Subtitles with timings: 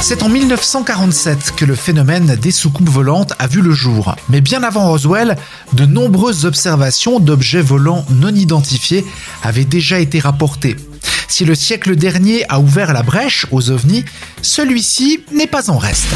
[0.00, 4.14] C'est en 1947 que le phénomène des soucoupes volantes a vu le jour.
[4.28, 5.36] Mais bien avant Roswell,
[5.72, 9.04] de nombreuses observations d'objets volants non identifiés
[9.42, 10.76] avaient déjà été rapportées.
[11.28, 14.04] Si le siècle dernier a ouvert la brèche aux ovnis,
[14.40, 16.08] celui-ci n'est pas en reste.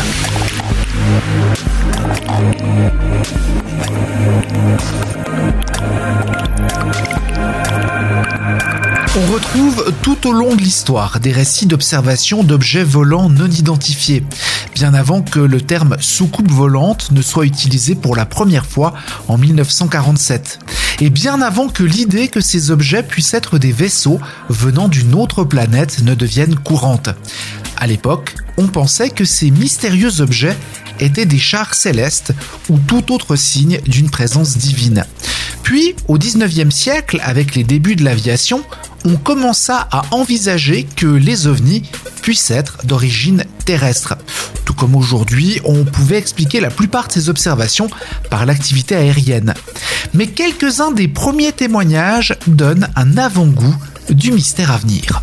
[9.14, 14.24] On retrouve tout au long de l'histoire des récits d'observation d'objets volants non identifiés,
[14.74, 18.94] bien avant que le terme soucoupe volante ne soit utilisé pour la première fois
[19.28, 20.60] en 1947,
[21.02, 24.18] et bien avant que l'idée que ces objets puissent être des vaisseaux
[24.48, 27.10] venant d'une autre planète ne devienne courante.
[27.76, 30.56] À l'époque, on pensait que ces mystérieux objets
[31.00, 32.32] étaient des chars célestes
[32.70, 35.04] ou tout autre signe d'une présence divine.
[35.62, 38.62] Puis, au 19e siècle, avec les débuts de l'aviation,
[39.04, 41.82] on commença à envisager que les ovnis
[42.22, 44.14] puissent être d'origine terrestre.
[44.64, 47.90] Tout comme aujourd'hui, on pouvait expliquer la plupart de ces observations
[48.30, 49.54] par l'activité aérienne.
[50.14, 53.76] Mais quelques-uns des premiers témoignages donnent un avant-goût
[54.10, 55.22] du mystère à venir.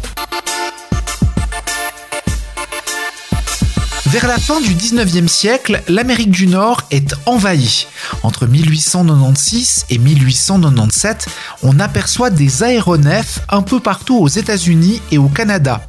[4.11, 7.85] Vers la fin du 19e siècle, l'Amérique du Nord est envahie.
[8.23, 11.27] Entre 1896 et 1897,
[11.61, 15.81] on aperçoit des aéronefs un peu partout aux États-Unis et au Canada.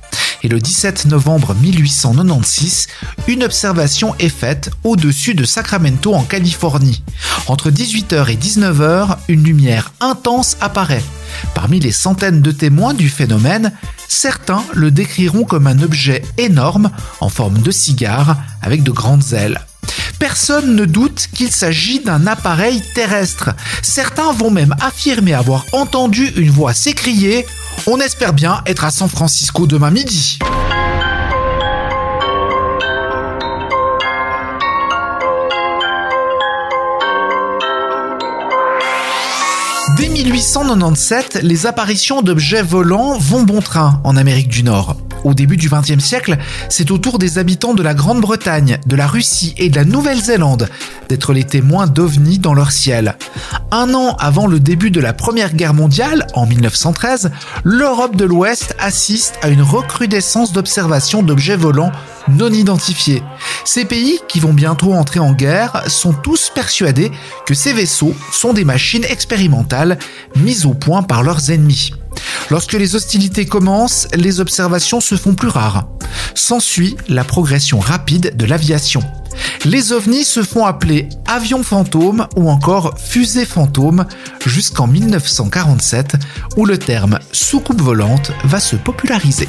[0.43, 2.87] Et le 17 novembre 1896,
[3.28, 7.03] une observation est faite au-dessus de Sacramento en Californie.
[7.47, 11.05] Entre 18h et 19h, une lumière intense apparaît.
[11.55, 13.73] Parmi les centaines de témoins du phénomène,
[14.09, 16.91] certains le décriront comme un objet énorme
[17.21, 19.61] en forme de cigare avec de grandes ailes.
[20.19, 23.51] Personne ne doute qu'il s'agit d'un appareil terrestre.
[23.83, 27.43] Certains vont même affirmer avoir entendu une voix s'écrier⁇
[27.87, 30.39] On espère bien être à San Francisco demain midi⁇
[39.97, 44.97] Dès 1897, les apparitions d'objets volants vont bon train en Amérique du Nord.
[45.25, 46.39] Au début du XXe siècle,
[46.69, 50.69] c'est au tour des habitants de la Grande-Bretagne, de la Russie et de la Nouvelle-Zélande
[51.09, 53.17] d'être les témoins d'ovnis dans leur ciel.
[53.73, 57.31] Un an avant le début de la Première Guerre mondiale, en 1913,
[57.63, 61.93] l'Europe de l'Ouest assiste à une recrudescence d'observations d'objets volants
[62.29, 63.23] non identifiés.
[63.65, 67.13] Ces pays, qui vont bientôt entrer en guerre, sont tous persuadés
[67.47, 69.99] que ces vaisseaux sont des machines expérimentales
[70.34, 71.93] mises au point par leurs ennemis.
[72.51, 75.89] Lorsque les hostilités commencent, les observations se font plus rares.
[76.34, 79.03] S'ensuit la progression rapide de l'aviation.
[79.65, 84.07] Les ovnis se font appeler avions fantômes ou encore fusées fantômes
[84.47, 86.16] jusqu'en 1947
[86.57, 89.48] où le terme soucoupe volante va se populariser.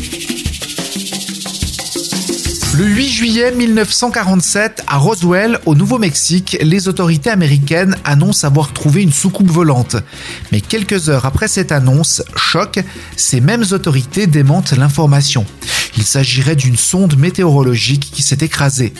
[2.73, 9.11] Le 8 juillet 1947, à Roswell, au Nouveau-Mexique, les autorités américaines annoncent avoir trouvé une
[9.11, 9.97] soucoupe volante.
[10.53, 12.79] Mais quelques heures après cette annonce, choc,
[13.17, 15.45] ces mêmes autorités démentent l'information.
[15.97, 18.93] Il s'agirait d'une sonde météorologique qui s'est écrasée.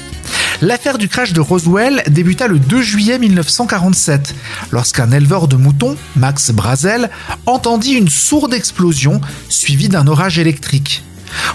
[0.61, 4.35] L'affaire du crash de Roswell débuta le 2 juillet 1947,
[4.71, 7.09] lorsqu'un éleveur de moutons, Max Brazel,
[7.45, 11.03] entendit une sourde explosion suivie d'un orage électrique.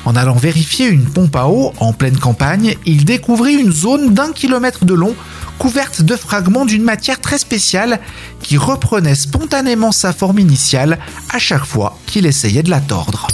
[0.04, 4.32] En allant vérifier une pompe à eau en pleine campagne, il découvrit une zone d'un
[4.32, 5.14] kilomètre de long
[5.58, 8.00] couverte de fragments d'une matière très spéciale
[8.42, 10.98] qui reprenait spontanément sa forme initiale
[11.32, 13.26] à chaque fois qu'il essayait de la tordre.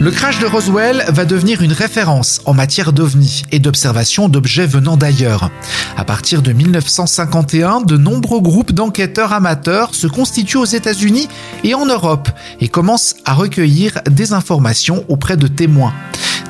[0.00, 4.96] Le crash de Roswell va devenir une référence en matière d'ovnis et d'observation d'objets venant
[4.96, 5.50] d'ailleurs.
[5.96, 11.28] À partir de 1951, de nombreux groupes d'enquêteurs amateurs se constituent aux États-Unis
[11.64, 12.28] et en Europe
[12.60, 15.92] et commencent à recueillir des informations auprès de témoins.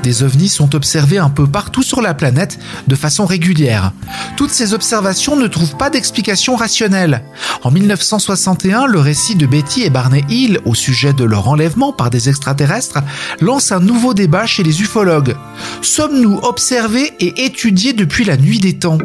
[0.02, 3.92] Des ovnis sont observés un peu partout sur la planète de façon régulière.
[4.36, 7.22] Toutes ces observations ne trouvent pas d'explication rationnelle.
[7.62, 12.10] En 1961, le récit de Betty et Barney Hill au sujet de leur enlèvement par
[12.10, 12.98] des extraterrestres
[13.40, 15.36] lance un nouveau débat chez les ufologues.
[15.82, 18.98] Sommes-nous observés et étudiés depuis la nuit des temps?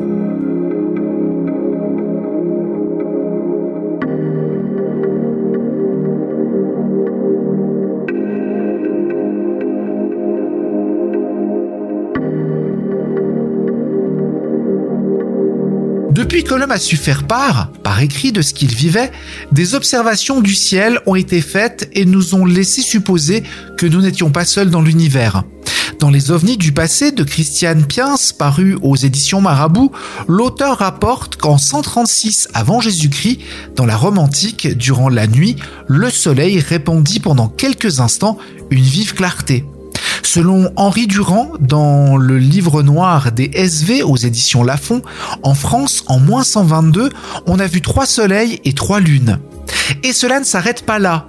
[16.56, 19.12] L'homme a su faire part, par écrit de ce qu'il vivait,
[19.52, 23.42] des observations du ciel ont été faites et nous ont laissé supposer
[23.76, 25.44] que nous n'étions pas seuls dans l'univers.
[26.00, 29.92] Dans Les ovnis du passé de Christiane Piens, paru aux éditions Marabout,
[30.28, 33.40] l'auteur rapporte qu'en 136 avant Jésus-Christ,
[33.76, 35.56] dans la Rome antique, durant la nuit,
[35.88, 38.38] le soleil répandit pendant quelques instants
[38.70, 39.66] une vive clarté.
[40.34, 45.04] Selon Henri Durand, dans le livre noir des SV aux éditions Lafon,
[45.44, 47.12] en France, en moins 122,
[47.46, 49.38] on a vu trois soleils et trois lunes.
[50.02, 51.28] Et cela ne s'arrête pas là,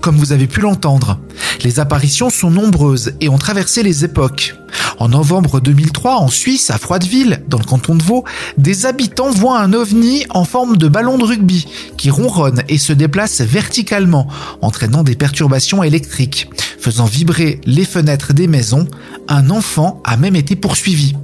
[0.00, 1.18] comme vous avez pu l'entendre.
[1.62, 4.54] Les apparitions sont nombreuses et ont traversé les époques.
[4.98, 8.24] En novembre 2003, en Suisse, à Froideville, dans le canton de Vaud,
[8.56, 12.92] des habitants voient un ovni en forme de ballon de rugby qui ronronne et se
[12.92, 14.28] déplace verticalement,
[14.60, 16.50] entraînant des perturbations électriques.
[16.80, 18.86] Faisant vibrer les fenêtres des maisons,
[19.28, 21.14] un enfant a même été poursuivi.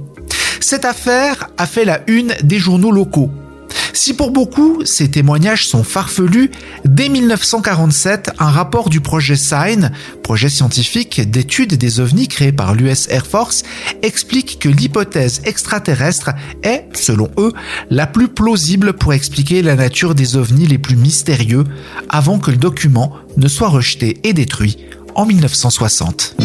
[0.59, 3.31] Cette affaire a fait la une des journaux locaux.
[3.95, 6.51] Si pour beaucoup, ces témoignages sont farfelus,
[6.83, 9.89] dès 1947, un rapport du projet SIGN,
[10.21, 13.63] projet scientifique d'étude des ovnis créé par l'US Air Force,
[14.01, 17.53] explique que l'hypothèse extraterrestre est, selon eux,
[17.89, 21.63] la plus plausible pour expliquer la nature des ovnis les plus mystérieux,
[22.09, 24.77] avant que le document ne soit rejeté et détruit
[25.15, 26.35] en 1960.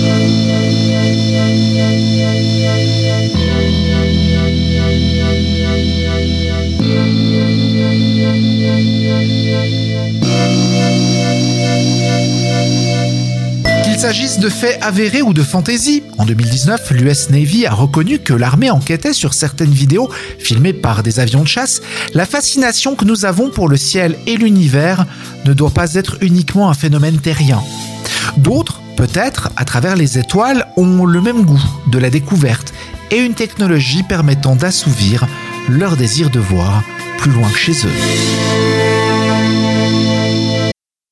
[14.11, 18.69] S'agisse de faits avérés ou de fantaisie, en 2019, l'US Navy a reconnu que l'armée
[18.69, 21.81] enquêtait sur certaines vidéos filmées par des avions de chasse.
[22.13, 25.07] La fascination que nous avons pour le ciel et l'univers
[25.45, 27.63] ne doit pas être uniquement un phénomène terrien.
[28.37, 32.75] D'autres, peut-être, à travers les étoiles, ont le même goût de la découverte
[33.13, 35.29] et une technologie permettant d'assouvir
[35.69, 36.83] leur désir de voir
[37.19, 39.00] plus loin que chez eux.